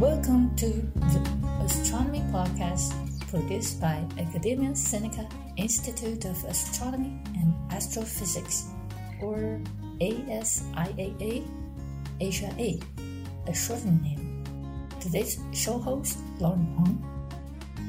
Welcome 0.00 0.56
to 0.56 0.66
the 0.66 1.22
Astronomy 1.64 2.18
Podcast 2.32 2.90
produced 3.30 3.80
by 3.80 4.04
Academia 4.18 4.70
Sinica 4.70 5.30
Institute 5.56 6.24
of 6.24 6.42
Astronomy 6.44 7.16
and 7.36 7.54
Astrophysics, 7.70 8.70
or 9.22 9.60
ASIAA, 10.00 11.46
Asia 12.18 12.52
A, 12.58 12.80
a 13.46 13.54
shortened 13.54 14.02
name. 14.02 14.42
Today's 14.98 15.38
show 15.52 15.78
host, 15.78 16.18
Lauren 16.40 16.66
Huang. 16.74 16.98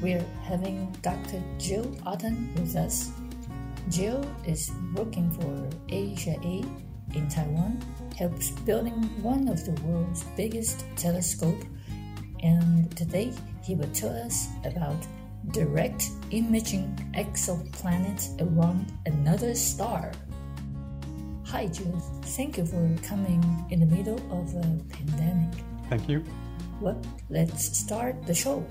We're 0.00 0.24
having 0.44 0.96
Dr. 1.02 1.42
Gilles 1.58 1.98
Otten 2.06 2.54
with 2.54 2.76
us. 2.76 3.10
Gilles 3.90 4.24
is 4.46 4.70
working 4.94 5.28
for 5.32 5.68
Asia 5.88 6.36
A 6.44 6.64
in 7.16 7.28
Taiwan, 7.28 7.82
helps 8.16 8.50
building 8.50 8.94
one 9.22 9.48
of 9.48 9.64
the 9.64 9.72
world's 9.82 10.22
biggest 10.36 10.84
telescope 10.94 11.64
and 12.42 12.94
today 12.96 13.32
he 13.62 13.74
will 13.74 13.88
tell 13.92 14.14
us 14.16 14.48
about 14.64 14.96
direct 15.52 16.10
imaging 16.30 16.94
exoplanets 17.14 18.34
around 18.40 18.92
another 19.06 19.54
star. 19.54 20.12
Hi, 21.46 21.68
Gilles. 21.72 22.10
Thank 22.36 22.58
you 22.58 22.66
for 22.66 22.96
coming 23.02 23.42
in 23.70 23.80
the 23.80 23.86
middle 23.86 24.20
of 24.32 24.54
a 24.54 24.82
pandemic. 24.92 25.54
Thank 25.88 26.08
you. 26.08 26.24
Well, 26.80 27.00
let's 27.30 27.78
start 27.78 28.26
the 28.26 28.34
show. 28.34 28.64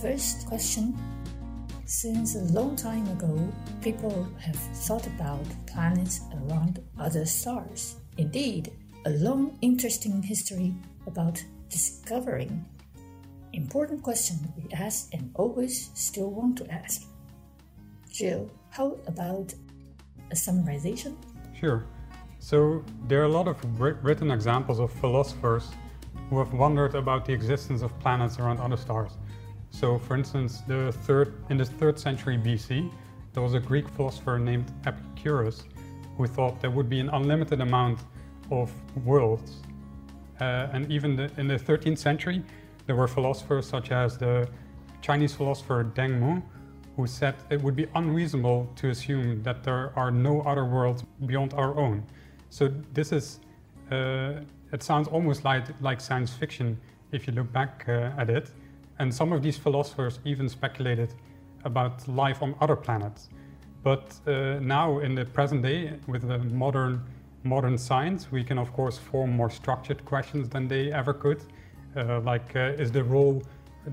First 0.00 0.46
question 0.46 0.96
Since 1.86 2.36
a 2.36 2.52
long 2.52 2.76
time 2.76 3.06
ago, 3.08 3.36
people 3.82 4.26
have 4.40 4.56
thought 4.56 5.06
about 5.06 5.44
planets 5.66 6.20
around 6.32 6.80
other 6.98 7.24
stars. 7.26 7.96
Indeed, 8.18 8.72
a 9.04 9.10
long, 9.10 9.58
interesting 9.62 10.22
history 10.22 10.74
about 11.06 11.42
discovering. 11.72 12.64
Important 13.54 14.02
question 14.02 14.36
we 14.56 14.70
ask 14.72 15.12
and 15.14 15.30
always 15.34 15.90
still 15.94 16.30
want 16.30 16.58
to 16.58 16.70
ask. 16.70 17.06
Gilles, 18.12 18.48
how 18.70 18.98
about 19.06 19.54
a 20.30 20.34
summarization? 20.34 21.16
Sure. 21.58 21.84
So, 22.38 22.84
there 23.08 23.20
are 23.22 23.24
a 23.32 23.36
lot 23.38 23.48
of 23.48 23.56
written 23.80 24.30
examples 24.30 24.78
of 24.80 24.92
philosophers 24.92 25.70
who 26.28 26.38
have 26.38 26.52
wondered 26.52 26.94
about 26.94 27.24
the 27.24 27.32
existence 27.32 27.82
of 27.82 27.90
planets 28.00 28.38
around 28.38 28.58
other 28.58 28.76
stars. 28.76 29.12
So, 29.70 29.98
for 29.98 30.16
instance, 30.16 30.62
the 30.66 30.92
third, 31.06 31.34
in 31.50 31.56
the 31.56 31.64
third 31.64 31.98
century 31.98 32.36
BC, 32.36 32.90
there 33.32 33.42
was 33.42 33.54
a 33.54 33.60
Greek 33.60 33.88
philosopher 33.90 34.38
named 34.38 34.66
Epicurus 34.86 35.64
who 36.16 36.26
thought 36.26 36.60
there 36.60 36.70
would 36.70 36.90
be 36.90 37.00
an 37.00 37.08
unlimited 37.10 37.60
amount 37.60 38.00
of 38.50 38.70
worlds 39.06 39.62
and 40.72 40.90
even 40.90 41.16
the, 41.16 41.30
in 41.36 41.48
the 41.48 41.56
13th 41.56 41.98
century, 41.98 42.42
there 42.86 42.96
were 42.96 43.08
philosophers 43.08 43.66
such 43.66 43.90
as 43.90 44.18
the 44.18 44.48
Chinese 45.00 45.34
philosopher 45.34 45.84
Deng 45.84 46.18
Mu, 46.20 46.40
who 46.96 47.06
said 47.06 47.34
it 47.50 47.60
would 47.62 47.76
be 47.76 47.86
unreasonable 47.94 48.70
to 48.76 48.90
assume 48.90 49.42
that 49.42 49.64
there 49.64 49.92
are 49.96 50.10
no 50.10 50.42
other 50.42 50.64
worlds 50.64 51.04
beyond 51.26 51.54
our 51.54 51.76
own. 51.76 52.04
So 52.50 52.68
this 52.92 53.12
is, 53.12 53.40
uh, 53.90 54.40
it 54.72 54.82
sounds 54.82 55.08
almost 55.08 55.44
like, 55.44 55.64
like 55.80 56.00
science 56.00 56.32
fiction 56.32 56.78
if 57.12 57.26
you 57.26 57.32
look 57.32 57.52
back 57.52 57.84
uh, 57.88 58.10
at 58.18 58.28
it. 58.30 58.50
And 58.98 59.12
some 59.12 59.32
of 59.32 59.42
these 59.42 59.56
philosophers 59.56 60.20
even 60.24 60.48
speculated 60.48 61.14
about 61.64 62.06
life 62.08 62.42
on 62.42 62.54
other 62.60 62.76
planets. 62.76 63.28
But 63.82 64.14
uh, 64.26 64.60
now, 64.60 64.98
in 64.98 65.14
the 65.14 65.24
present 65.24 65.62
day, 65.62 65.94
with 66.06 66.28
the 66.28 66.38
modern 66.38 67.02
modern 67.44 67.76
science, 67.78 68.30
we 68.30 68.44
can 68.44 68.58
of 68.58 68.72
course 68.72 68.98
form 68.98 69.32
more 69.32 69.50
structured 69.50 70.04
questions 70.04 70.48
than 70.48 70.68
they 70.68 70.92
ever 70.92 71.12
could. 71.12 71.42
Uh, 71.96 72.20
like, 72.20 72.56
uh, 72.56 72.82
is 72.82 72.90
the 72.90 73.04
role, 73.04 73.42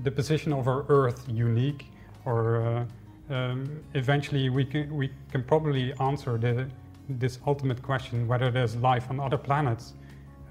the 0.02 0.10
position 0.10 0.52
of 0.52 0.68
our 0.68 0.84
Earth 0.88 1.24
unique? 1.28 1.86
Or 2.24 2.86
uh, 3.30 3.34
um, 3.34 3.82
eventually 3.94 4.48
we 4.48 4.64
can, 4.64 4.94
we 4.94 5.10
can 5.30 5.42
probably 5.42 5.92
answer 6.00 6.38
the, 6.38 6.68
this 7.08 7.38
ultimate 7.46 7.82
question 7.82 8.26
whether 8.26 8.50
there's 8.50 8.76
life 8.76 9.10
on 9.10 9.20
other 9.20 9.38
planets 9.38 9.94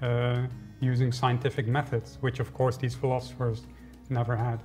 uh, 0.02 0.46
using 0.80 1.12
scientific 1.12 1.66
methods, 1.66 2.18
which 2.20 2.40
of 2.40 2.52
course 2.54 2.76
these 2.76 2.94
philosophers 2.94 3.62
never 4.08 4.36
had. 4.36 4.60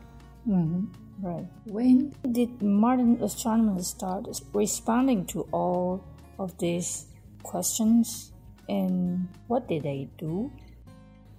Mm-hmm. 0.48 0.86
Right. 1.22 1.46
When 1.66 2.14
did 2.32 2.62
modern 2.62 3.24
astronomers 3.24 3.88
start 3.88 4.28
responding 4.54 5.26
to 5.28 5.48
all 5.54 6.04
of 6.38 6.58
these 6.58 7.06
questions 7.42 8.32
and 8.70 9.28
what 9.48 9.68
did 9.68 9.84
they 9.84 10.08
do? 10.18 10.52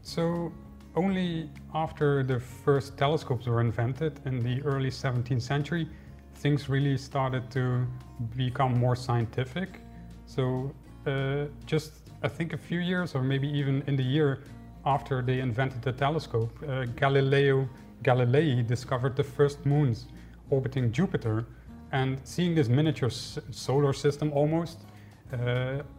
So, 0.03 0.53
only 0.95 1.51
after 1.75 2.23
the 2.23 2.41
first 2.41 2.97
telescopes 2.97 3.47
were 3.47 3.61
invented 3.61 4.21
in 4.25 4.41
the 4.41 4.63
early 4.63 4.91
17th 4.91 5.43
century, 5.43 5.89
things 6.37 6.69
really 6.69 6.97
started 6.97 7.51
to 7.51 7.87
become 8.37 8.79
more 8.79 8.97
scientific. 8.97 9.81
So, 10.27 10.73
uh, 11.07 11.47
just 11.67 11.93
I 12.23 12.29
think 12.29 12.53
a 12.53 12.59
few 12.59 12.81
years, 12.81 13.15
or 13.15 13.23
maybe 13.23 13.49
even 13.49 13.83
in 13.87 13.97
the 13.97 14.03
year 14.03 14.45
after 14.85 15.23
they 15.23 15.41
invented 15.41 15.83
the 15.83 15.93
telescope, 15.93 16.57
uh, 16.63 16.85
Galileo 16.97 17.69
Galilei 18.03 18.67
discovered 18.67 19.17
the 19.17 19.25
first 19.25 19.65
moons 19.67 20.07
orbiting 20.51 20.93
Jupiter. 20.93 21.47
And 21.93 22.21
seeing 22.25 22.55
this 22.55 22.69
miniature 22.69 23.11
solar 23.11 23.93
system 23.93 24.33
almost, 24.33 24.79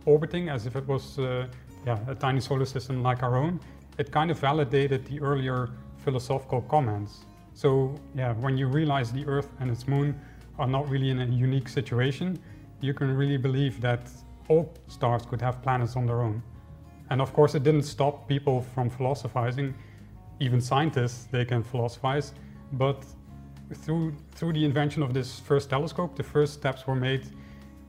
orbiting 0.05 0.49
as 0.49 0.65
if 0.65 0.75
it 0.75 0.87
was 0.87 1.19
uh, 1.19 1.47
yeah, 1.85 1.99
a 2.07 2.15
tiny 2.15 2.39
solar 2.39 2.65
system 2.65 3.03
like 3.03 3.23
our 3.23 3.35
own, 3.37 3.59
it 3.97 4.11
kind 4.11 4.31
of 4.31 4.39
validated 4.39 5.05
the 5.05 5.19
earlier 5.21 5.69
philosophical 6.03 6.61
comments. 6.61 7.25
So, 7.53 7.95
yeah, 8.15 8.33
when 8.33 8.57
you 8.57 8.67
realize 8.67 9.11
the 9.11 9.25
Earth 9.25 9.49
and 9.59 9.71
its 9.71 9.87
moon 9.87 10.19
are 10.59 10.67
not 10.67 10.87
really 10.89 11.09
in 11.09 11.19
a 11.19 11.25
unique 11.25 11.67
situation, 11.69 12.39
you 12.81 12.93
can 12.93 13.15
really 13.15 13.37
believe 13.37 13.81
that 13.81 14.09
all 14.47 14.73
stars 14.87 15.23
could 15.25 15.41
have 15.41 15.61
planets 15.61 15.95
on 15.95 16.05
their 16.05 16.21
own. 16.21 16.41
And 17.09 17.21
of 17.21 17.33
course, 17.33 17.55
it 17.55 17.63
didn't 17.63 17.83
stop 17.83 18.27
people 18.27 18.61
from 18.61 18.89
philosophizing. 18.89 19.73
Even 20.39 20.61
scientists, 20.61 21.25
they 21.31 21.45
can 21.45 21.63
philosophize. 21.63 22.33
But 22.73 23.05
through, 23.73 24.15
through 24.31 24.53
the 24.53 24.65
invention 24.65 25.01
of 25.03 25.13
this 25.13 25.39
first 25.39 25.69
telescope, 25.69 26.15
the 26.15 26.23
first 26.23 26.53
steps 26.53 26.85
were 26.85 26.95
made 26.95 27.25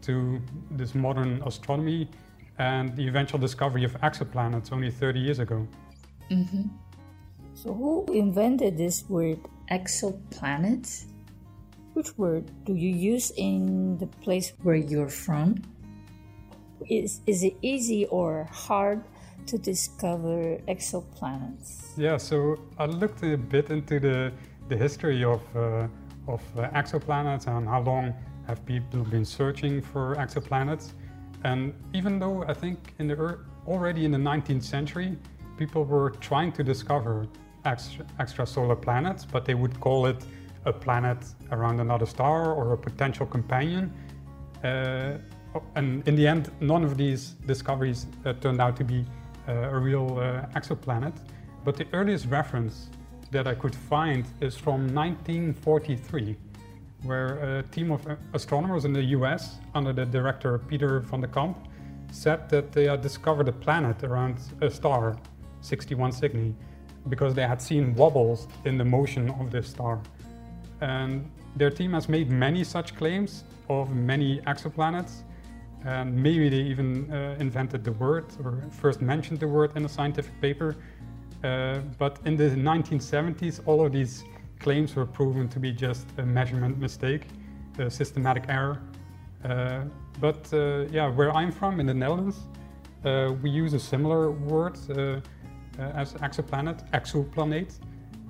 to 0.02 0.40
this 0.70 0.94
modern 0.94 1.42
astronomy 1.46 2.08
and 2.58 2.94
the 2.96 3.06
eventual 3.06 3.38
discovery 3.38 3.84
of 3.84 3.92
exoplanets 4.00 4.72
only 4.72 4.90
30 4.90 5.20
years 5.20 5.38
ago. 5.38 5.66
Mm-hmm. 6.30 6.64
So, 7.54 7.72
who 7.74 8.06
invented 8.12 8.76
this 8.76 9.04
word 9.08 9.40
exoplanets? 9.70 11.06
Which 11.94 12.16
word 12.16 12.50
do 12.64 12.74
you 12.74 12.90
use 12.90 13.32
in 13.36 13.98
the 13.98 14.06
place 14.06 14.52
where 14.62 14.76
you're 14.76 15.08
from? 15.08 15.62
Is, 16.88 17.20
is 17.26 17.42
it 17.42 17.56
easy 17.62 18.06
or 18.06 18.48
hard 18.52 19.02
to 19.46 19.58
discover 19.58 20.58
exoplanets? 20.68 21.96
Yeah, 21.96 22.16
so 22.16 22.56
I 22.78 22.86
looked 22.86 23.22
a 23.24 23.36
bit 23.36 23.70
into 23.70 23.98
the, 23.98 24.32
the 24.68 24.76
history 24.76 25.24
of, 25.24 25.42
uh, 25.56 25.88
of 26.28 26.42
uh, 26.56 26.68
exoplanets 26.70 27.48
and 27.48 27.66
how 27.66 27.80
long 27.80 28.14
have 28.48 28.64
people 28.64 29.04
been 29.04 29.24
searching 29.24 29.82
for 29.82 30.16
exoplanets. 30.16 30.92
And 31.44 31.74
even 31.94 32.18
though 32.18 32.44
I 32.44 32.54
think 32.54 32.94
in 32.98 33.06
the 33.06 33.38
already 33.66 34.04
in 34.06 34.10
the 34.10 34.18
19th 34.18 34.64
century, 34.64 35.16
people 35.58 35.84
were 35.84 36.10
trying 36.10 36.52
to 36.52 36.64
discover 36.64 37.26
extra, 37.64 38.04
extrasolar 38.18 38.80
planets, 38.80 39.24
but 39.24 39.44
they 39.44 39.54
would 39.54 39.78
call 39.80 40.06
it 40.06 40.24
a 40.64 40.72
planet 40.72 41.18
around 41.52 41.78
another 41.80 42.06
star 42.06 42.52
or 42.54 42.72
a 42.72 42.78
potential 42.78 43.26
companion. 43.26 43.92
Uh, 44.64 45.18
and 45.76 46.06
in 46.08 46.16
the 46.16 46.26
end, 46.26 46.50
none 46.60 46.84
of 46.84 46.96
these 46.96 47.34
discoveries 47.46 48.06
uh, 48.24 48.32
turned 48.34 48.60
out 48.60 48.76
to 48.76 48.84
be 48.84 49.04
uh, 49.46 49.76
a 49.76 49.78
real 49.78 50.18
uh, 50.18 50.58
exoplanet. 50.58 51.16
But 51.64 51.76
the 51.76 51.86
earliest 51.92 52.26
reference 52.26 52.88
that 53.30 53.46
I 53.46 53.54
could 53.54 53.74
find 53.74 54.24
is 54.40 54.56
from 54.56 54.94
1943 54.94 56.36
where 57.02 57.58
a 57.58 57.62
team 57.64 57.90
of 57.90 58.06
astronomers 58.34 58.84
in 58.84 58.92
the 58.92 59.02
US, 59.16 59.58
under 59.74 59.92
the 59.92 60.04
director 60.04 60.58
Peter 60.58 61.00
van 61.00 61.20
de 61.20 61.28
Kamp, 61.28 61.56
said 62.10 62.48
that 62.48 62.72
they 62.72 62.84
had 62.84 63.00
discovered 63.00 63.48
a 63.48 63.52
planet 63.52 64.02
around 64.02 64.38
a 64.60 64.70
star, 64.70 65.16
61 65.60 66.12
Cygni, 66.12 66.54
because 67.08 67.34
they 67.34 67.46
had 67.46 67.60
seen 67.62 67.94
wobbles 67.94 68.48
in 68.64 68.78
the 68.78 68.84
motion 68.84 69.30
of 69.40 69.50
this 69.50 69.68
star. 69.68 70.00
And 70.80 71.30
their 71.56 71.70
team 71.70 71.92
has 71.92 72.08
made 72.08 72.30
many 72.30 72.64
such 72.64 72.96
claims 72.96 73.44
of 73.68 73.94
many 73.94 74.40
exoplanets. 74.40 75.22
And 75.84 76.14
maybe 76.14 76.48
they 76.48 76.62
even 76.62 77.12
uh, 77.12 77.36
invented 77.38 77.84
the 77.84 77.92
word 77.92 78.26
or 78.44 78.62
first 78.70 79.00
mentioned 79.00 79.40
the 79.40 79.48
word 79.48 79.76
in 79.76 79.84
a 79.84 79.88
scientific 79.88 80.40
paper. 80.40 80.76
Uh, 81.44 81.78
but 81.98 82.18
in 82.24 82.36
the 82.36 82.50
1970s, 82.50 83.60
all 83.64 83.84
of 83.86 83.92
these 83.92 84.24
claims 84.60 84.94
were 84.94 85.06
proven 85.06 85.48
to 85.48 85.58
be 85.58 85.72
just 85.72 86.06
a 86.18 86.22
measurement 86.22 86.78
mistake, 86.78 87.26
a 87.78 87.90
systematic 87.90 88.44
error. 88.48 88.80
Uh, 89.44 89.84
but 90.20 90.52
uh, 90.52 90.86
yeah, 90.90 91.08
where 91.08 91.34
I'm 91.34 91.52
from 91.52 91.80
in 91.80 91.86
the 91.86 91.94
Netherlands, 91.94 92.36
uh, 93.04 93.34
we 93.42 93.50
use 93.50 93.74
a 93.74 93.80
similar 93.80 94.30
word. 94.30 94.76
Uh, 94.90 95.20
uh, 95.78 95.92
as 95.94 96.14
exoplanet, 96.14 96.90
exoplanet. 96.90 97.78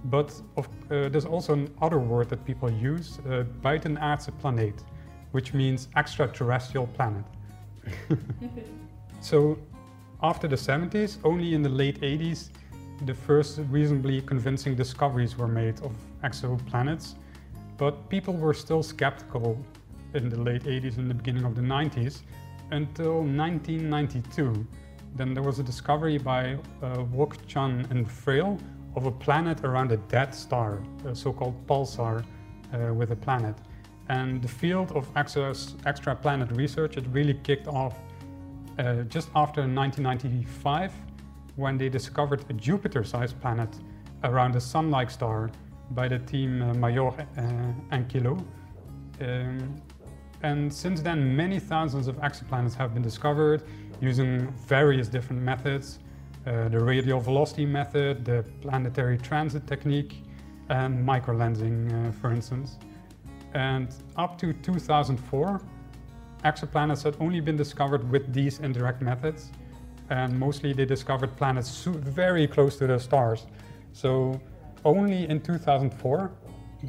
But 0.04 0.40
of, 0.56 0.69
uh, 0.90 1.08
there's 1.08 1.25
also 1.25 1.54
another 1.54 1.98
word 1.98 2.28
that 2.28 2.44
people 2.44 2.70
use, 2.70 3.19
uh, 3.20 3.44
buitenaardse 3.62 4.31
planeet, 4.40 4.84
which 5.32 5.54
means 5.54 5.88
extraterrestrial 5.96 6.86
planet. 6.88 7.24
so 9.20 9.58
after 10.22 10.46
the 10.46 10.56
70s, 10.56 11.19
only 11.24 11.54
in 11.54 11.62
the 11.62 11.69
late 11.69 12.00
80s, 12.00 12.50
the 13.04 13.14
first 13.14 13.60
reasonably 13.70 14.20
convincing 14.20 14.74
discoveries 14.74 15.36
were 15.36 15.48
made 15.48 15.80
of 15.80 15.92
exoplanets. 16.24 17.14
But 17.76 18.08
people 18.08 18.34
were 18.34 18.54
still 18.54 18.82
skeptical 18.82 19.58
in 20.14 20.28
the 20.28 20.40
late 20.40 20.64
80s 20.64 20.98
and 20.98 21.08
the 21.08 21.14
beginning 21.14 21.44
of 21.44 21.54
the 21.54 21.62
90s 21.62 22.22
until 22.70 23.22
1992. 23.22 24.66
Then 25.14 25.32
there 25.32 25.42
was 25.42 25.58
a 25.58 25.62
discovery 25.62 26.18
by 26.18 26.54
uh, 26.54 27.04
Wook 27.14 27.34
Chan 27.46 27.86
and 27.90 28.10
Frail 28.10 28.58
of 28.96 29.06
a 29.06 29.12
planet 29.12 29.64
around 29.64 29.92
a 29.92 29.96
dead 29.96 30.34
star, 30.34 30.82
a 31.06 31.14
so-called 31.14 31.54
pulsar 31.66 32.24
uh, 32.72 32.92
with 32.92 33.12
a 33.12 33.16
planet. 33.16 33.54
And 34.08 34.42
the 34.42 34.48
field 34.48 34.92
of 34.92 35.06
extra 35.16 36.16
planet 36.16 36.50
research, 36.52 36.96
it 36.96 37.04
really 37.12 37.34
kicked 37.34 37.68
off 37.68 37.96
uh, 38.78 39.02
just 39.02 39.28
after 39.34 39.60
1995 39.60 40.92
when 41.58 41.76
they 41.76 41.88
discovered 41.88 42.44
a 42.49 42.52
Jupiter-sized 42.52 43.38
planet 43.40 43.69
around 44.22 44.55
a 44.55 44.60
Sun-like 44.60 45.10
star 45.10 45.50
by 45.90 46.06
the 46.06 46.20
team 46.20 46.62
uh, 46.62 46.72
Mayor 46.75 47.10
uh. 47.90 48.37
Um, 49.20 49.82
and 50.44 50.72
since 50.72 51.00
then, 51.00 51.34
many 51.34 51.58
thousands 51.58 52.06
of 52.06 52.16
exoplanets 52.19 52.75
have 52.76 52.94
been 52.94 53.02
discovered 53.02 53.64
using 54.00 54.46
various 54.69 55.08
different 55.08 55.43
methods. 55.43 55.99
Uh, 56.46 56.69
the 56.69 56.78
radial 56.78 57.19
velocity 57.19 57.66
method, 57.66 58.25
the 58.25 58.44
planetary 58.60 59.19
transit 59.19 59.66
technique, 59.66 60.22
and 60.69 61.05
microlensing, 61.05 61.76
uh, 61.93 62.12
for 62.12 62.31
instance. 62.31 62.78
And 63.55 63.93
up 64.16 64.38
to 64.38 64.52
2004, 64.52 65.60
exoplanets 66.44 67.02
had 67.02 67.16
only 67.19 67.40
been 67.40 67.56
discovered 67.56 68.08
with 68.08 68.32
these 68.32 68.60
indirect 68.60 69.02
methods. 69.02 69.50
And 70.10 70.38
mostly 70.38 70.72
they 70.72 70.84
discovered 70.84 71.37
planets 71.37 71.84
very 71.84 72.46
close 72.46 72.76
to 72.76 72.87
the 72.87 72.99
stars. 72.99 73.46
So 73.93 74.40
only 74.84 75.28
in 75.28 75.40
2004 75.40 76.31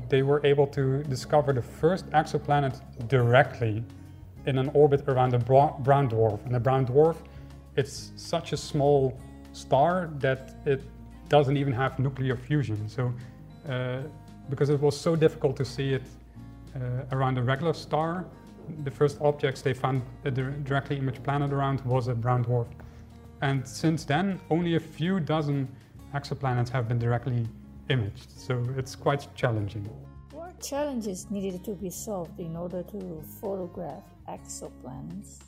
they 0.07 0.21
were 0.21 0.45
able 0.45 0.68
to 0.68 1.04
discover 1.04 1.51
the 1.54 1.62
first 1.62 2.10
exoplanet 2.12 2.80
directly 3.07 3.83
in 4.45 4.57
an 4.57 4.69
orbit 4.74 5.07
around 5.07 5.33
a 5.33 5.39
brown 5.39 6.10
dwarf. 6.10 6.45
And 6.45 6.56
a 6.56 6.60
brown 6.60 6.86
dwarf, 6.86 7.18
it's 7.75 8.12
such 8.16 8.54
a 8.54 8.57
small 8.57 9.18
star 9.51 10.10
that 10.19 10.56
it 10.66 10.81
doesn't 11.27 11.57
even 11.57 11.74
have 11.74 12.00
nuclear 12.00 12.36
fusion. 12.36 12.88
So, 12.88 13.13
uh, 13.68 14.01
because 14.50 14.69
it 14.69 14.80
was 14.80 15.00
so 15.00 15.16
difficult 15.16 15.56
to 15.57 15.66
see 15.66 15.94
it 15.94 16.04
uh, 16.75 16.80
around 17.12 17.38
a 17.38 17.44
regular 17.44 17.74
star, 17.74 18.25
the 18.83 18.92
first 18.92 19.19
objects 19.21 19.62
they 19.62 19.74
found 19.74 20.01
a 20.25 20.31
directly 20.31 20.98
imaged 20.98 21.24
planet 21.24 21.51
around 21.51 21.81
was 21.81 22.07
a 22.07 22.16
brown 22.16 22.45
dwarf. 22.45 22.68
And 23.41 23.68
since 23.68 24.06
then, 24.06 24.39
only 24.50 24.75
a 24.75 24.80
few 24.80 25.19
dozen 25.19 25.68
exoplanets 26.13 26.69
have 26.69 26.88
been 26.88 27.00
directly 27.00 27.47
imaged, 27.89 28.31
so 28.31 28.63
it's 28.77 28.95
quite 28.95 29.27
challenging. 29.36 29.89
What 30.31 30.62
challenges 30.62 31.27
needed 31.30 31.63
to 31.65 31.71
be 31.71 31.89
solved 31.89 32.39
in 32.39 32.56
order 32.56 32.83
to 32.83 33.21
photograph 33.41 34.03
exoplanets? 34.27 35.39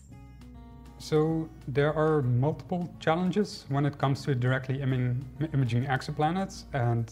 So 0.98 1.50
there 1.68 1.94
are 1.94 2.22
multiple 2.22 2.94
challenges 3.00 3.66
when 3.70 3.86
it 3.86 3.98
comes 3.98 4.24
to 4.26 4.36
directly 4.36 4.82
imaging, 4.82 5.26
imaging 5.54 5.86
exoplanets, 5.86 6.66
and 6.74 7.12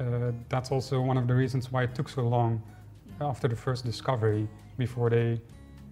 uh, 0.00 0.32
that's 0.48 0.72
also 0.72 1.00
one 1.00 1.16
of 1.16 1.28
the 1.28 1.34
reasons 1.34 1.70
why 1.70 1.84
it 1.84 1.94
took 1.94 2.08
so 2.08 2.22
long 2.22 2.62
after 3.20 3.46
the 3.46 3.56
first 3.56 3.84
discovery 3.84 4.48
before 4.76 5.08
they 5.10 5.40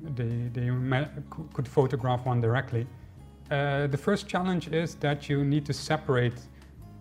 they, 0.03 0.49
they 0.53 0.71
could 1.53 1.69
photograph 1.69 2.25
one 2.25 2.41
directly. 2.41 2.87
Uh, 3.51 3.89
the 3.89 3.99
first 3.99 4.29
challenge 4.29 4.69
is 4.69 4.95
that 4.97 5.29
you 5.29 5.45
need 5.45 5.67
to 5.67 5.73
separate 5.73 6.41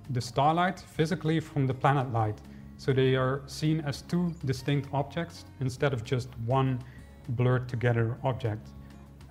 the 0.10 0.22
starlight 0.22 0.80
physically 0.80 1.40
from 1.40 1.68
the 1.68 1.74
planet 1.74 2.12
light. 2.12 2.40
So 2.78 2.92
they 2.92 3.16
are 3.16 3.42
seen 3.46 3.82
as 3.82 4.02
two 4.02 4.34
distinct 4.46 4.90
objects 4.94 5.46
instead 5.60 5.94
of 5.94 6.04
just 6.04 6.30
one 6.46 6.82
blurred 7.30 7.70
together 7.70 8.18
object. 8.24 8.70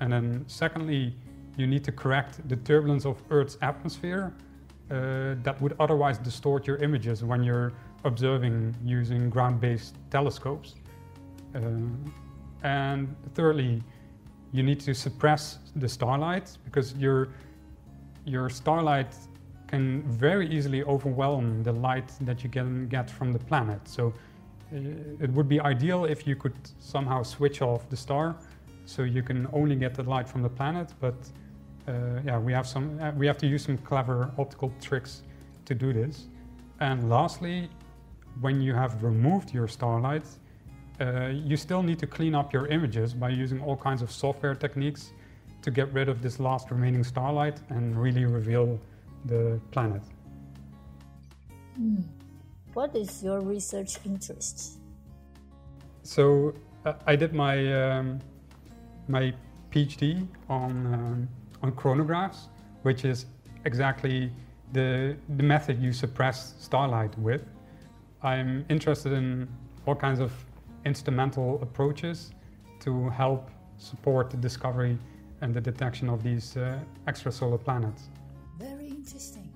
And 0.01 0.13
then 0.13 0.45
secondly, 0.47 1.15
you 1.57 1.67
need 1.67 1.83
to 1.85 1.93
correct 1.93 2.49
the 2.49 2.57
turbulence 2.57 3.05
of 3.05 3.21
Earth's 3.31 3.59
atmosphere 3.63 4.33
uh, 4.91 5.35
that 5.43 5.61
would 5.61 5.75
otherwise 5.81 6.19
distort 6.19 6.67
your 6.67 6.77
images 6.77 7.25
when 7.25 7.43
you're 7.43 7.73
observing 8.05 8.77
using 8.85 9.29
ground-based 9.29 9.97
telescopes. 10.11 10.77
Uh, 11.55 11.61
and 12.63 13.15
thirdly, 13.35 13.83
you 14.53 14.63
need 14.63 14.81
to 14.81 14.95
suppress 14.95 15.59
the 15.77 15.89
starlight 15.89 16.57
because 16.65 16.95
your, 16.95 17.29
your 18.25 18.49
starlight 18.49 19.15
can 19.67 20.03
very 20.03 20.49
easily 20.49 20.83
overwhelm 20.85 21.63
the 21.63 21.73
light 21.73 22.11
that 22.23 22.43
you 22.43 22.51
can 22.51 22.89
get 22.89 23.11
from 23.11 23.33
the 23.33 23.39
planet. 23.39 23.81
So 23.87 24.15
uh, 24.73 24.79
it 25.21 25.31
would 25.31 25.49
be 25.49 25.61
ideal 25.61 26.07
if 26.07 26.27
you 26.27 26.37
could 26.37 26.57
somehow 26.79 27.23
switch 27.23 27.63
off 27.63 27.89
the 27.91 27.97
star 27.97 28.37
so 28.87 29.03
you 29.03 29.23
can 29.23 29.47
only 29.53 29.77
get 29.77 29.95
the 29.95 30.03
light 30.03 30.29
from 30.29 30.43
the 30.43 30.49
planet. 30.49 30.95
But 31.01 31.15
uh, 31.87 32.21
yeah, 32.25 32.39
we 32.39 32.53
have 32.53 32.67
some 32.67 32.99
uh, 33.01 33.13
we 33.13 33.27
have 33.27 33.39
to 33.39 33.47
use 33.47 33.65
some 33.65 33.79
clever 33.79 34.31
optical 34.39 34.73
tricks 34.81 35.23
to 35.67 35.75
do 35.75 35.93
this. 35.93 36.29
And 36.81 37.11
lastly, 37.11 37.69
when 38.41 38.61
you 38.61 38.75
have 38.75 39.03
removed 39.03 39.53
your 39.53 39.69
starlight, 39.69 40.27
uh, 41.01 41.29
you 41.33 41.57
still 41.57 41.83
need 41.83 41.99
to 41.99 42.07
clean 42.07 42.35
up 42.35 42.53
your 42.53 42.67
images 42.67 43.15
by 43.15 43.29
using 43.29 43.61
all 43.61 43.77
kinds 43.77 44.03
of 44.03 44.11
software 44.11 44.55
techniques 44.55 45.13
to 45.63 45.71
get 45.71 45.93
rid 45.93 46.09
of 46.09 46.23
this 46.23 46.41
last 46.41 46.71
remaining 46.71 47.05
starlight 47.05 47.61
and 47.71 48.01
really 48.01 48.25
reveal 48.25 48.79
the 49.27 49.61
planet. 49.71 50.03
Mm. 51.81 52.05
What 52.75 52.95
is 52.97 53.23
your 53.23 53.41
research 53.41 53.99
interest? 54.05 54.79
So 56.03 56.55
uh, 56.85 56.95
I 57.07 57.17
did 57.17 57.33
my 57.35 57.57
um, 57.83 58.21
my 59.09 59.35
PhD 59.71 60.27
on 60.49 60.71
um, 60.95 61.29
on 61.63 61.73
coronagraphs, 61.73 62.49
which 62.83 63.05
is 63.05 63.27
exactly 63.65 64.31
the 64.73 65.17
the 65.37 65.43
method 65.43 65.81
you 65.81 65.93
suppress 65.93 66.55
starlight 66.59 67.17
with. 67.19 67.43
I'm 68.23 68.65
interested 68.69 69.13
in 69.13 69.49
all 69.87 69.95
kinds 69.95 70.21
of 70.21 70.33
instrumental 70.89 71.63
approaches 71.63 72.33
to 72.81 73.09
help 73.11 73.51
support 73.77 74.31
the 74.31 74.37
discovery 74.37 74.99
and 75.41 75.55
the 75.55 75.61
detection 75.61 76.09
of 76.09 76.23
these 76.23 76.57
uh, 76.57 76.79
extrasolar 77.07 77.63
planets. 77.63 78.09
Very 78.59 78.89
interesting. 78.89 79.49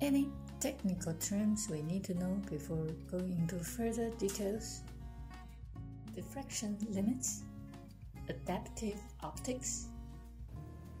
Any 0.00 0.28
technical 0.60 1.14
terms 1.14 1.68
we 1.70 1.82
need 1.82 2.04
to 2.04 2.14
know 2.14 2.40
before 2.50 2.86
going 3.10 3.36
into 3.40 3.56
further 3.76 4.10
details? 4.10 4.82
Diffraction 6.14 6.76
limits? 6.90 7.42
Adaptive 8.28 9.00
optics? 9.22 9.88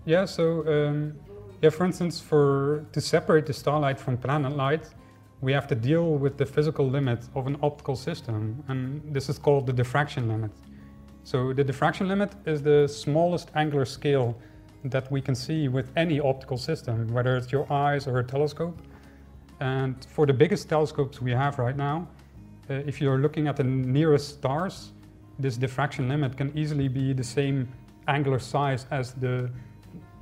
Yeah, 0.04 0.24
so 0.24 0.44
um, 0.66 1.14
yeah, 1.62 1.70
for 1.70 1.84
instance, 1.84 2.20
for 2.20 2.86
to 2.92 3.00
separate 3.00 3.46
the 3.46 3.52
starlight 3.52 3.98
from 3.98 4.16
planet 4.16 4.56
light, 4.56 4.84
we 5.40 5.52
have 5.52 5.66
to 5.68 5.74
deal 5.74 6.14
with 6.14 6.38
the 6.38 6.46
physical 6.46 6.88
limit 6.88 7.20
of 7.34 7.46
an 7.46 7.56
optical 7.62 7.96
system, 7.96 8.62
and 8.68 9.02
this 9.12 9.28
is 9.28 9.38
called 9.38 9.66
the 9.66 9.72
diffraction 9.72 10.28
limit. 10.28 10.50
So 11.24 11.52
the 11.52 11.64
diffraction 11.64 12.08
limit 12.08 12.32
is 12.46 12.62
the 12.62 12.86
smallest 12.86 13.50
angular 13.54 13.84
scale 13.84 14.36
that 14.84 15.10
we 15.10 15.20
can 15.20 15.34
see 15.34 15.68
with 15.68 15.90
any 15.96 16.20
optical 16.20 16.56
system, 16.56 17.12
whether 17.12 17.36
it's 17.36 17.50
your 17.52 17.70
eyes 17.72 18.06
or 18.06 18.18
a 18.18 18.24
telescope. 18.24 18.78
And 19.60 20.04
for 20.04 20.26
the 20.26 20.32
biggest 20.32 20.68
telescopes 20.68 21.20
we 21.20 21.32
have 21.32 21.58
right 21.58 21.76
now, 21.76 22.08
uh, 22.70 22.74
if 22.74 23.00
you're 23.00 23.18
looking 23.18 23.48
at 23.48 23.56
the 23.56 23.64
nearest 23.64 24.28
stars, 24.38 24.92
this 25.38 25.56
diffraction 25.56 26.08
limit 26.08 26.36
can 26.36 26.56
easily 26.56 26.88
be 26.88 27.12
the 27.12 27.24
same 27.24 27.68
angular 28.08 28.38
size 28.38 28.86
as 28.90 29.12
the, 29.14 29.50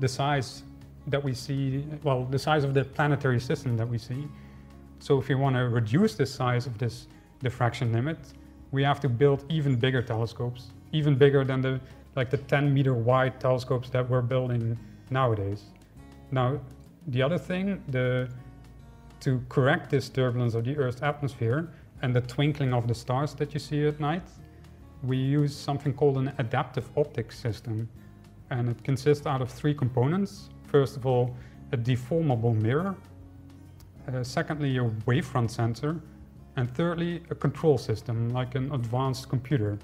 the 0.00 0.08
size 0.08 0.62
that 1.06 1.22
we 1.22 1.34
see, 1.34 1.84
well, 2.02 2.24
the 2.24 2.38
size 2.38 2.64
of 2.64 2.74
the 2.74 2.84
planetary 2.84 3.40
system 3.40 3.76
that 3.76 3.88
we 3.88 3.98
see. 3.98 4.26
So 5.04 5.18
if 5.18 5.28
we 5.28 5.34
want 5.34 5.54
to 5.56 5.68
reduce 5.68 6.14
the 6.14 6.24
size 6.24 6.66
of 6.66 6.78
this 6.78 7.08
diffraction 7.42 7.92
limit, 7.92 8.16
we 8.72 8.82
have 8.84 9.00
to 9.00 9.08
build 9.10 9.44
even 9.50 9.76
bigger 9.76 10.00
telescopes, 10.00 10.68
even 10.92 11.14
bigger 11.14 11.44
than 11.44 11.60
the 11.60 11.78
like 12.16 12.30
the 12.30 12.38
10 12.38 12.72
meter 12.72 12.94
wide 12.94 13.38
telescopes 13.38 13.90
that 13.90 14.08
we're 14.08 14.22
building 14.22 14.78
nowadays. 15.10 15.64
Now, 16.30 16.58
the 17.08 17.20
other 17.20 17.36
thing, 17.36 17.82
the 17.88 18.30
to 19.20 19.42
correct 19.50 19.90
this 19.90 20.08
turbulence 20.08 20.54
of 20.54 20.64
the 20.64 20.74
Earth's 20.78 21.02
atmosphere 21.02 21.68
and 22.00 22.16
the 22.16 22.22
twinkling 22.22 22.72
of 22.72 22.88
the 22.88 22.94
stars 22.94 23.34
that 23.34 23.52
you 23.52 23.60
see 23.60 23.86
at 23.86 24.00
night, 24.00 24.26
we 25.02 25.18
use 25.18 25.54
something 25.54 25.92
called 25.92 26.16
an 26.16 26.32
adaptive 26.38 26.88
optics 26.96 27.38
system. 27.38 27.90
And 28.48 28.70
it 28.70 28.82
consists 28.82 29.26
out 29.26 29.42
of 29.42 29.50
three 29.50 29.74
components. 29.74 30.48
First 30.62 30.96
of 30.96 31.04
all, 31.04 31.36
a 31.72 31.76
deformable 31.76 32.54
mirror 32.54 32.96
uh, 34.12 34.22
secondly, 34.22 34.76
a 34.78 34.84
wavefront 35.06 35.50
sensor, 35.50 36.00
and 36.56 36.72
thirdly, 36.74 37.22
a 37.30 37.34
control 37.34 37.78
system 37.78 38.30
like 38.30 38.54
an 38.54 38.72
advanced 38.72 39.28
computer. 39.28 39.78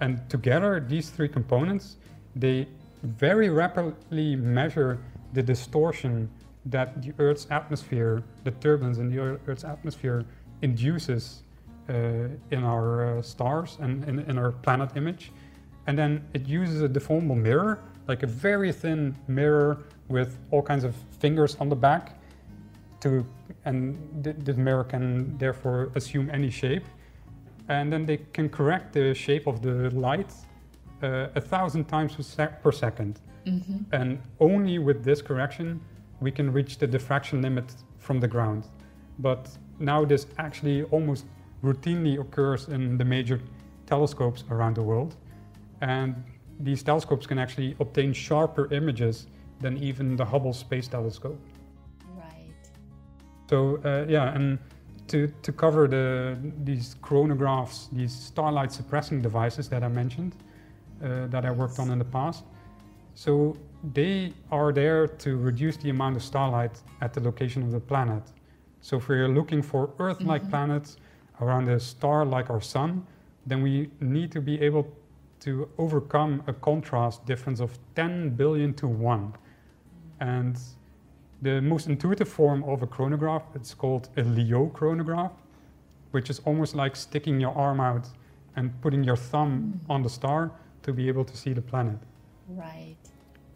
And 0.00 0.28
together, 0.28 0.84
these 0.86 1.10
three 1.10 1.28
components, 1.28 1.96
they 2.36 2.66
very 3.02 3.50
rapidly 3.50 4.36
measure 4.36 4.98
the 5.34 5.42
distortion 5.42 6.30
that 6.66 7.02
the 7.02 7.12
Earth's 7.18 7.46
atmosphere, 7.50 8.22
the 8.44 8.50
turbulence 8.52 8.98
in 8.98 9.10
the 9.10 9.38
Earth's 9.46 9.64
atmosphere, 9.64 10.24
induces 10.62 11.42
uh, 11.88 12.28
in 12.50 12.64
our 12.64 13.18
uh, 13.18 13.22
stars 13.22 13.76
and 13.80 14.04
in, 14.08 14.20
in, 14.20 14.38
our 14.38 14.52
planet 14.52 14.96
image. 14.96 15.32
And 15.86 15.98
then 15.98 16.24
it 16.32 16.46
uses 16.46 16.80
a 16.80 16.88
deformable 16.88 17.36
mirror, 17.36 17.78
like 18.08 18.22
a 18.22 18.26
very 18.26 18.72
thin 18.72 19.14
mirror 19.28 19.84
with 20.08 20.38
all 20.50 20.62
kinds 20.62 20.84
of 20.84 20.94
fingers 21.18 21.56
on 21.56 21.68
the 21.68 21.76
back, 21.76 22.18
to 23.04 23.24
and 23.64 23.96
the, 24.22 24.32
this 24.32 24.56
mirror 24.56 24.84
can 24.84 25.38
therefore 25.38 25.90
assume 25.94 26.30
any 26.30 26.50
shape. 26.50 26.86
And 27.68 27.92
then 27.92 28.04
they 28.04 28.18
can 28.36 28.48
correct 28.48 28.92
the 28.92 29.14
shape 29.14 29.46
of 29.46 29.62
the 29.62 29.90
light 29.90 30.32
uh, 31.02 31.28
a 31.34 31.40
thousand 31.40 31.84
times 31.84 32.14
per, 32.14 32.22
sec- 32.22 32.62
per 32.62 32.70
2nd 32.70 33.14
mm-hmm. 33.46 33.78
And 33.92 34.20
only 34.40 34.78
with 34.78 35.04
this 35.04 35.22
correction, 35.22 35.80
we 36.20 36.30
can 36.30 36.52
reach 36.52 36.78
the 36.78 36.86
diffraction 36.86 37.40
limit 37.40 37.64
from 37.98 38.20
the 38.20 38.28
ground. 38.28 38.64
But 39.18 39.48
now 39.78 40.04
this 40.04 40.26
actually 40.38 40.82
almost 40.84 41.24
routinely 41.62 42.20
occurs 42.20 42.68
in 42.68 42.98
the 42.98 43.04
major 43.04 43.40
telescopes 43.86 44.44
around 44.50 44.76
the 44.76 44.82
world. 44.82 45.16
And 45.80 46.22
these 46.60 46.82
telescopes 46.82 47.26
can 47.26 47.38
actually 47.38 47.76
obtain 47.80 48.12
sharper 48.12 48.72
images 48.72 49.26
than 49.60 49.78
even 49.78 50.16
the 50.16 50.24
Hubble 50.24 50.52
Space 50.52 50.88
Telescope. 50.88 51.40
So 53.48 53.80
uh, 53.84 54.06
yeah, 54.08 54.34
and 54.34 54.58
to, 55.08 55.28
to 55.42 55.52
cover 55.52 55.86
the, 55.86 56.38
these 56.64 56.96
coronagraphs, 57.02 57.90
these 57.92 58.12
starlight 58.12 58.72
suppressing 58.72 59.20
devices 59.20 59.68
that 59.68 59.82
I 59.82 59.88
mentioned, 59.88 60.34
uh, 61.02 61.26
that 61.26 61.44
I 61.44 61.50
worked 61.50 61.78
on 61.78 61.90
in 61.90 61.98
the 61.98 62.04
past. 62.04 62.44
So 63.14 63.56
they 63.92 64.32
are 64.50 64.72
there 64.72 65.06
to 65.06 65.36
reduce 65.36 65.76
the 65.76 65.90
amount 65.90 66.16
of 66.16 66.22
starlight 66.22 66.80
at 67.00 67.12
the 67.12 67.20
location 67.20 67.62
of 67.62 67.70
the 67.70 67.80
planet. 67.80 68.22
So 68.80 68.96
if 68.96 69.08
we're 69.08 69.28
looking 69.28 69.62
for 69.62 69.90
Earth-like 69.98 70.42
mm-hmm. 70.42 70.50
planets 70.50 70.96
around 71.40 71.68
a 71.68 71.78
star 71.78 72.24
like 72.24 72.50
our 72.50 72.60
sun, 72.60 73.06
then 73.46 73.62
we 73.62 73.90
need 74.00 74.32
to 74.32 74.40
be 74.40 74.60
able 74.60 74.86
to 75.40 75.68
overcome 75.78 76.42
a 76.46 76.52
contrast 76.52 77.26
difference 77.26 77.60
of 77.60 77.78
10 77.96 78.30
billion 78.30 78.72
to 78.74 78.88
1. 78.88 79.34
And 80.20 80.58
the 81.44 81.60
most 81.60 81.86
intuitive 81.86 82.28
form 82.28 82.64
of 82.64 82.82
a 82.82 82.86
coronagraph, 82.86 83.42
it's 83.54 83.74
called 83.74 84.08
a 84.16 84.22
Lyot 84.22 84.72
coronagraph, 84.72 85.32
which 86.12 86.30
is 86.30 86.40
almost 86.46 86.74
like 86.74 86.96
sticking 86.96 87.38
your 87.38 87.54
arm 87.54 87.80
out 87.80 88.08
and 88.56 88.72
putting 88.80 89.04
your 89.04 89.16
thumb 89.16 89.52
mm. 89.52 89.94
on 89.94 90.02
the 90.02 90.08
star 90.08 90.50
to 90.82 90.92
be 90.92 91.06
able 91.06 91.24
to 91.24 91.36
see 91.36 91.52
the 91.52 91.60
planet. 91.60 91.98
Right. 92.48 92.96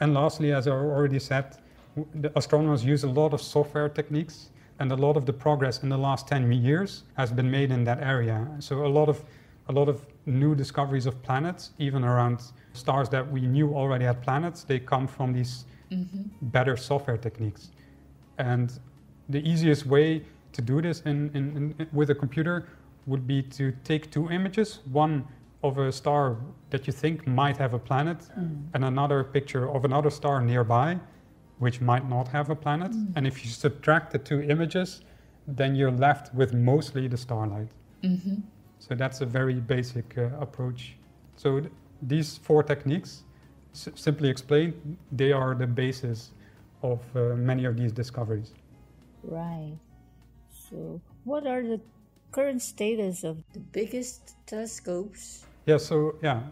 And 0.00 0.12
lastly, 0.12 0.52
as 0.52 0.68
I 0.68 0.72
already 0.72 1.18
said, 1.18 1.56
the 2.14 2.30
astronomers 2.38 2.84
use 2.84 3.04
a 3.04 3.08
lot 3.08 3.32
of 3.32 3.40
software 3.40 3.88
techniques 3.88 4.50
and 4.80 4.92
a 4.92 4.96
lot 4.96 5.16
of 5.16 5.24
the 5.24 5.32
progress 5.32 5.82
in 5.82 5.88
the 5.88 5.96
last 5.96 6.28
10 6.28 6.52
years 6.52 7.04
has 7.16 7.32
been 7.32 7.50
made 7.50 7.70
in 7.70 7.84
that 7.84 8.00
area. 8.02 8.46
So 8.60 8.84
a 8.84 8.92
lot 8.98 9.08
of 9.08 9.24
a 9.70 9.72
lot 9.72 9.86
of 9.86 10.06
new 10.24 10.54
discoveries 10.54 11.04
of 11.04 11.22
planets, 11.22 11.72
even 11.78 12.02
around 12.02 12.40
stars 12.72 13.10
that 13.10 13.30
we 13.30 13.42
knew 13.42 13.74
already 13.74 14.06
had 14.06 14.22
planets, 14.22 14.64
they 14.64 14.78
come 14.78 15.06
from 15.06 15.30
these 15.30 15.66
mm-hmm. 15.90 16.22
better 16.40 16.74
software 16.74 17.18
techniques. 17.18 17.70
And 18.38 18.78
the 19.28 19.46
easiest 19.46 19.86
way 19.86 20.22
to 20.52 20.62
do 20.62 20.80
this 20.80 21.02
in, 21.02 21.30
in, 21.34 21.74
in, 21.78 21.88
with 21.92 22.10
a 22.10 22.14
computer 22.14 22.68
would 23.06 23.26
be 23.26 23.42
to 23.42 23.72
take 23.84 24.10
two 24.10 24.30
images, 24.30 24.80
one 24.90 25.26
of 25.62 25.78
a 25.78 25.90
star 25.90 26.36
that 26.70 26.86
you 26.86 26.92
think 26.92 27.26
might 27.26 27.56
have 27.56 27.74
a 27.74 27.78
planet, 27.78 28.18
mm. 28.38 28.62
and 28.74 28.84
another 28.84 29.24
picture 29.24 29.68
of 29.68 29.84
another 29.84 30.10
star 30.10 30.40
nearby, 30.40 30.98
which 31.58 31.80
might 31.80 32.08
not 32.08 32.28
have 32.28 32.50
a 32.50 32.54
planet. 32.54 32.92
Mm. 32.92 33.12
And 33.16 33.26
if 33.26 33.44
you 33.44 33.50
subtract 33.50 34.12
the 34.12 34.18
two 34.18 34.40
images, 34.42 35.02
then 35.46 35.74
you're 35.74 35.90
left 35.90 36.34
with 36.34 36.52
mostly 36.54 37.08
the 37.08 37.16
starlight. 37.16 37.68
Mm-hmm. 38.02 38.36
So 38.78 38.94
that's 38.94 39.20
a 39.20 39.26
very 39.26 39.54
basic 39.54 40.16
uh, 40.16 40.28
approach. 40.38 40.96
So 41.36 41.60
th- 41.60 41.72
these 42.02 42.38
four 42.38 42.62
techniques, 42.62 43.24
s- 43.74 43.88
simply 43.94 44.28
explained, 44.28 44.74
they 45.10 45.32
are 45.32 45.54
the 45.54 45.66
basis 45.66 46.32
of 46.82 47.00
uh, 47.14 47.34
many 47.36 47.64
of 47.64 47.76
these 47.76 47.92
discoveries. 47.92 48.52
Right. 49.22 49.76
So, 50.70 51.00
what 51.24 51.46
are 51.46 51.62
the 51.62 51.80
current 52.30 52.62
status 52.62 53.24
of 53.24 53.42
the 53.52 53.60
biggest 53.60 54.34
telescopes? 54.46 55.46
Yeah, 55.66 55.78
so, 55.78 56.16
yeah, 56.22 56.42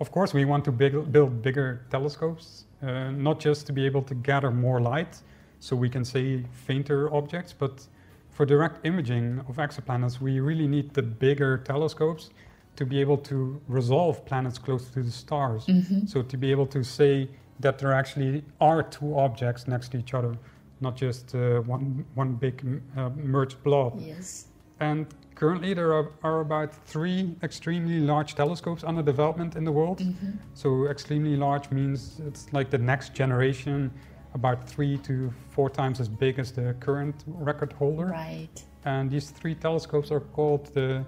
of 0.00 0.10
course, 0.10 0.34
we 0.34 0.44
want 0.44 0.64
to 0.64 0.72
big, 0.72 1.10
build 1.12 1.42
bigger 1.42 1.86
telescopes, 1.90 2.64
uh, 2.82 3.10
not 3.10 3.40
just 3.40 3.66
to 3.66 3.72
be 3.72 3.86
able 3.86 4.02
to 4.02 4.14
gather 4.14 4.50
more 4.50 4.80
light 4.80 5.20
so 5.58 5.74
we 5.74 5.88
can 5.88 6.04
see 6.04 6.44
fainter 6.66 7.12
objects, 7.14 7.52
but 7.52 7.86
for 8.30 8.44
direct 8.44 8.84
imaging 8.84 9.40
of 9.48 9.56
exoplanets, 9.56 10.20
we 10.20 10.40
really 10.40 10.66
need 10.66 10.92
the 10.92 11.02
bigger 11.02 11.58
telescopes 11.58 12.30
to 12.76 12.84
be 12.84 13.00
able 13.00 13.16
to 13.16 13.58
resolve 13.68 14.24
planets 14.26 14.58
close 14.58 14.90
to 14.90 15.02
the 15.02 15.10
stars. 15.10 15.64
Mm-hmm. 15.64 16.06
So, 16.06 16.22
to 16.22 16.36
be 16.36 16.50
able 16.50 16.66
to 16.66 16.84
say, 16.84 17.28
that 17.60 17.78
there 17.78 17.92
actually 17.92 18.44
are 18.60 18.82
two 18.82 19.18
objects 19.18 19.66
next 19.66 19.90
to 19.92 19.98
each 19.98 20.14
other, 20.14 20.36
not 20.80 20.96
just 20.96 21.34
uh, 21.34 21.60
one, 21.60 22.04
one 22.14 22.34
big 22.34 22.82
uh, 22.96 23.10
merged 23.10 23.62
blob. 23.62 24.00
Yes. 24.00 24.48
And 24.80 25.06
currently 25.34 25.72
there 25.72 25.92
are, 25.94 26.12
are, 26.22 26.40
about 26.40 26.74
three 26.86 27.34
extremely 27.42 27.98
large 27.98 28.34
telescopes 28.34 28.84
under 28.84 29.02
development 29.02 29.56
in 29.56 29.64
the 29.64 29.72
world. 29.72 30.00
Mm-hmm. 30.00 30.32
So 30.52 30.88
extremely 30.88 31.36
large 31.36 31.70
means 31.70 32.20
it's 32.26 32.52
like 32.52 32.68
the 32.68 32.78
next 32.78 33.14
generation, 33.14 33.90
about 34.34 34.68
three 34.68 34.98
to 34.98 35.32
four 35.48 35.70
times 35.70 35.98
as 35.98 36.08
big 36.08 36.38
as 36.38 36.52
the 36.52 36.74
current 36.78 37.24
record 37.26 37.72
holder. 37.72 38.06
Right. 38.06 38.62
And 38.84 39.10
these 39.10 39.30
three 39.30 39.54
telescopes 39.54 40.10
are 40.10 40.20
called 40.20 40.66
the 40.74 41.06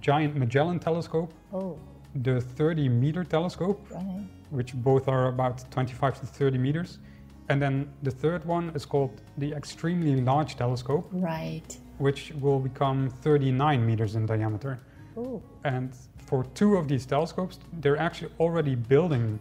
Giant 0.00 0.36
Magellan 0.36 0.78
Telescope, 0.78 1.34
oh. 1.52 1.76
the 2.14 2.40
30 2.40 2.88
meter 2.88 3.24
telescope, 3.24 3.84
right 3.90 4.24
which 4.50 4.74
both 4.74 5.08
are 5.08 5.28
about 5.28 5.70
25 5.70 6.20
to 6.20 6.26
30 6.26 6.58
meters. 6.58 6.98
And 7.48 7.60
then 7.62 7.88
the 8.02 8.10
third 8.10 8.44
one 8.44 8.70
is 8.74 8.84
called 8.84 9.22
the 9.38 9.52
Extremely 9.52 10.20
Large 10.20 10.56
Telescope. 10.56 11.08
Right. 11.12 11.76
Which 11.98 12.32
will 12.40 12.60
become 12.60 13.08
39 13.08 13.84
meters 13.86 14.14
in 14.16 14.26
diameter. 14.26 14.78
Ooh. 15.16 15.42
And 15.64 15.94
for 16.26 16.44
two 16.54 16.76
of 16.76 16.88
these 16.88 17.06
telescopes, 17.06 17.58
they're 17.80 17.96
actually 17.96 18.32
already 18.38 18.74
building, 18.74 19.40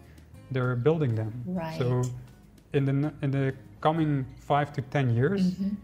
they're 0.52 0.76
building 0.76 1.16
them. 1.16 1.44
Right. 1.46 1.78
So 1.78 2.02
in 2.74 2.86
the, 2.86 3.14
in 3.22 3.32
the 3.32 3.54
coming 3.82 4.26
five 4.40 4.72
to 4.74 4.82
10 4.82 5.16
years, 5.16 5.52
mm-hmm. 5.52 5.76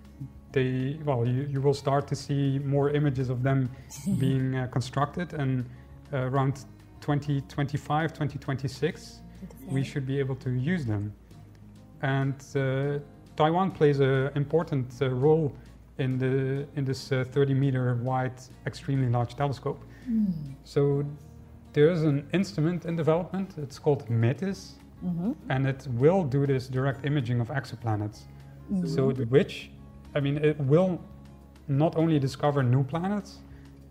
they, 0.54 0.98
well, 1.04 1.26
you, 1.28 1.48
you 1.52 1.62
will 1.62 1.74
start 1.74 2.08
to 2.08 2.16
see 2.16 2.58
more 2.60 2.90
images 2.90 3.30
of 3.30 3.44
them 3.44 3.70
being 4.18 4.56
uh, 4.56 4.68
constructed 4.68 5.34
and 5.34 5.70
uh, 6.14 6.18
around 6.30 6.66
2025, 7.04 8.14
2026, 8.14 9.20
we 9.68 9.84
should 9.84 10.08
be 10.08 10.20
able 10.20 10.36
to 10.38 10.52
use 10.52 10.86
them. 10.86 11.14
And 12.02 12.36
uh, 12.56 13.00
Taiwan 13.36 13.72
plays 13.72 14.00
an 14.00 14.32
important 14.36 14.88
uh, 15.02 15.10
role 15.10 15.54
in, 15.98 16.18
the, 16.18 16.66
in 16.78 16.86
this 16.86 17.12
uh, 17.12 17.26
30 17.30 17.54
meter 17.56 17.96
wide, 17.96 18.40
extremely 18.66 19.10
large 19.10 19.36
telescope. 19.36 19.84
Mm. 20.10 20.56
So 20.64 21.04
there's 21.74 22.04
an 22.04 22.26
instrument 22.32 22.86
in 22.86 22.96
development, 22.96 23.56
it's 23.58 23.80
called 23.80 24.10
METIS, 24.10 24.76
mm-hmm. 25.06 25.34
and 25.50 25.68
it 25.68 25.86
will 25.92 26.24
do 26.24 26.48
this 26.48 26.68
direct 26.68 27.06
imaging 27.06 27.42
of 27.42 27.50
exoplanets. 27.50 28.20
Mm-hmm. 28.72 28.88
So, 28.88 29.10
which, 29.10 29.72
I 30.16 30.22
mean, 30.22 30.38
it 30.38 30.58
will 30.58 31.02
not 31.68 31.98
only 31.98 32.18
discover 32.18 32.64
new 32.64 32.84
planets, 32.84 33.40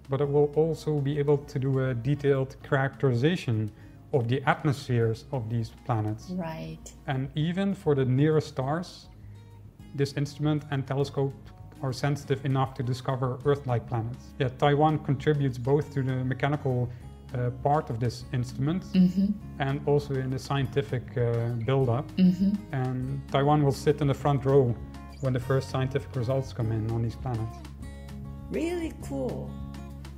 but 0.08 0.20
it 0.20 0.28
will 0.28 0.52
also 0.56 1.00
be 1.00 1.18
able 1.18 1.38
to 1.38 1.58
do 1.58 1.80
a 1.80 1.94
detailed 1.94 2.56
characterization 2.62 3.70
of 4.12 4.28
the 4.28 4.42
atmospheres 4.42 5.24
of 5.32 5.48
these 5.48 5.70
planets. 5.84 6.30
Right. 6.30 6.78
And 7.06 7.30
even 7.34 7.74
for 7.74 7.94
the 7.94 8.04
nearest 8.04 8.48
stars, 8.48 9.08
this 9.94 10.12
instrument 10.14 10.64
and 10.70 10.86
telescope 10.86 11.34
are 11.82 11.92
sensitive 11.92 12.44
enough 12.44 12.74
to 12.74 12.82
discover 12.82 13.38
Earth-like 13.44 13.88
planets. 13.88 14.26
Yeah, 14.38 14.48
Taiwan 14.58 14.98
contributes 15.00 15.58
both 15.58 15.92
to 15.94 16.02
the 16.02 16.24
mechanical 16.24 16.88
uh, 17.34 17.50
part 17.62 17.90
of 17.90 17.98
this 17.98 18.24
instrument 18.32 18.84
mm-hmm. 18.92 19.28
and 19.58 19.80
also 19.86 20.14
in 20.14 20.30
the 20.30 20.38
scientific 20.38 21.02
uh, 21.16 21.48
build-up. 21.66 22.10
Mm-hmm. 22.16 22.52
And 22.72 23.20
Taiwan 23.32 23.64
will 23.64 23.72
sit 23.72 24.00
in 24.00 24.06
the 24.06 24.14
front 24.14 24.44
row 24.44 24.74
when 25.20 25.32
the 25.32 25.40
first 25.40 25.70
scientific 25.70 26.14
results 26.14 26.52
come 26.52 26.70
in 26.72 26.90
on 26.90 27.02
these 27.02 27.16
planets. 27.16 27.56
Really 28.50 28.92
cool. 29.02 29.50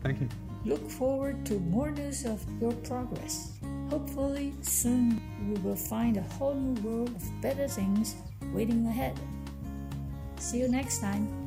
Thank 0.05 0.21
you. 0.21 0.29
Look 0.67 0.91
forward 0.91 1.45
to 1.47 1.59
more 1.59 1.91
news 1.91 2.27
of 2.27 2.45
your 2.61 2.73
progress. 2.85 3.53
Hopefully, 3.89 4.53
soon 4.61 5.21
we 5.49 5.61
will 5.61 5.77
find 5.77 6.17
a 6.17 6.23
whole 6.37 6.55
new 6.55 6.81
world 6.83 7.09
of 7.09 7.41
better 7.41 7.67
things 7.67 8.15
waiting 8.53 8.87
ahead. 8.87 9.19
See 10.39 10.59
you 10.59 10.69
next 10.69 11.01
time. 11.01 11.44